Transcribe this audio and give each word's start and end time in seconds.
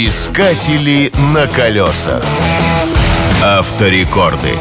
Искатели 0.00 1.10
на 1.34 1.48
колесах. 1.48 2.24
Авторекорды. 3.42 4.52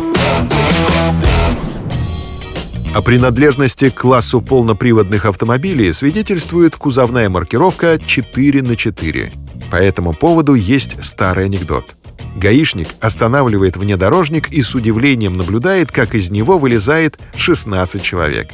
О 2.95 3.03
принадлежности 3.03 3.91
к 3.91 4.01
классу 4.01 4.41
полноприводных 4.41 5.25
автомобилей 5.25 5.93
свидетельствует 5.93 6.75
кузовная 6.75 7.29
маркировка 7.29 7.99
4 8.03 8.63
на 8.63 8.75
4. 8.75 9.31
По 9.69 9.75
этому 9.75 10.15
поводу 10.15 10.55
есть 10.55 10.97
старый 11.05 11.45
анекдот. 11.45 11.95
Гаишник 12.35 12.87
останавливает 12.99 13.77
внедорожник 13.77 14.49
и 14.49 14.63
с 14.63 14.73
удивлением 14.73 15.37
наблюдает, 15.37 15.91
как 15.91 16.15
из 16.15 16.31
него 16.31 16.57
вылезает 16.57 17.19
16 17.35 18.01
человек. 18.01 18.47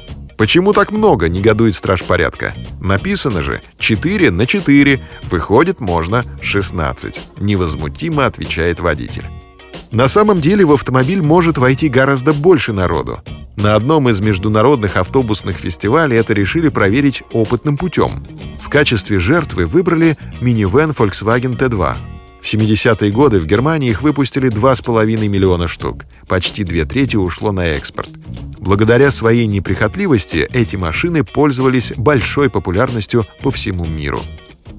Почему 0.43 0.73
так 0.73 0.91
много, 0.91 1.29
негодует 1.29 1.73
страж 1.73 2.03
порядка. 2.03 2.53
Написано 2.81 3.41
же 3.41 3.61
4 3.77 4.29
на 4.29 4.45
4, 4.45 5.01
выходит 5.23 5.79
можно 5.79 6.25
16. 6.41 7.21
Невозмутимо 7.39 8.25
отвечает 8.25 8.81
водитель. 8.81 9.23
На 9.91 10.09
самом 10.09 10.41
деле 10.41 10.65
в 10.65 10.73
автомобиль 10.73 11.21
может 11.21 11.57
войти 11.57 11.87
гораздо 11.87 12.33
больше 12.33 12.73
народу. 12.73 13.21
На 13.55 13.75
одном 13.75 14.09
из 14.09 14.19
международных 14.19 14.97
автобусных 14.97 15.55
фестивалей 15.55 16.17
это 16.17 16.33
решили 16.33 16.67
проверить 16.67 17.23
опытным 17.31 17.77
путем. 17.77 18.27
В 18.61 18.67
качестве 18.67 19.19
жертвы 19.19 19.65
выбрали 19.65 20.17
минивэн 20.41 20.89
Volkswagen 20.89 21.57
T2. 21.57 21.95
В 22.41 22.53
70-е 22.53 23.11
годы 23.11 23.39
в 23.39 23.45
Германии 23.45 23.91
их 23.91 24.01
выпустили 24.01 24.51
2,5 24.51 25.05
миллиона 25.29 25.67
штук. 25.67 26.03
Почти 26.27 26.65
две 26.65 26.83
трети 26.83 27.15
ушло 27.15 27.53
на 27.53 27.67
экспорт. 27.67 28.09
Благодаря 28.63 29.11
своей 29.11 29.45
неприхотливости 29.45 30.47
эти 30.53 30.77
машины 30.77 31.25
пользовались 31.25 31.91
большой 31.97 32.49
популярностью 32.49 33.25
по 33.41 33.51
всему 33.51 33.83
миру. 33.83 34.21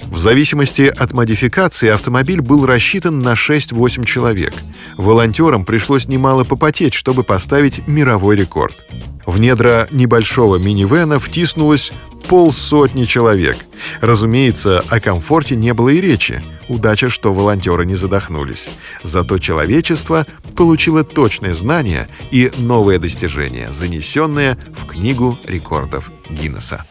В 0.08 0.18
зависимости 0.18 0.82
от 0.82 1.12
модификации 1.12 1.88
автомобиль 1.88 2.40
был 2.40 2.66
рассчитан 2.66 3.22
на 3.22 3.32
6-8 3.32 4.04
человек. 4.04 4.54
Волонтерам 4.96 5.64
пришлось 5.64 6.08
немало 6.08 6.44
попотеть, 6.44 6.94
чтобы 6.94 7.24
поставить 7.24 7.86
мировой 7.86 8.36
рекорд. 8.36 8.84
В 9.26 9.40
недра 9.40 9.88
небольшого 9.90 10.56
минивэна 10.56 11.18
втиснулось 11.18 11.92
полсотни 12.28 13.04
человек. 13.04 13.56
Разумеется, 14.00 14.84
о 14.88 15.00
комфорте 15.00 15.56
не 15.56 15.74
было 15.74 15.90
и 15.90 16.00
речи. 16.00 16.42
Удача, 16.68 17.10
что 17.10 17.32
волонтеры 17.32 17.84
не 17.84 17.94
задохнулись. 17.94 18.70
Зато 19.02 19.38
человечество 19.38 20.26
получило 20.56 21.04
точные 21.04 21.54
знания 21.54 22.08
и 22.30 22.50
новые 22.56 22.98
достижения, 22.98 23.70
занесенные 23.72 24.56
в 24.74 24.86
Книгу 24.86 25.38
рекордов 25.44 26.10
Гиннесса. 26.30 26.84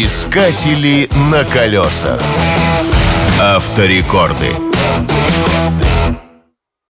Искатели 0.00 1.08
на 1.28 1.42
колесах. 1.42 2.20
Авторекорды. 3.40 4.54